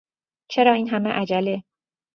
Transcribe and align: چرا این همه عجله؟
چرا 0.49 0.73
این 0.73 0.89
همه 0.89 1.09
عجله؟ 1.09 1.63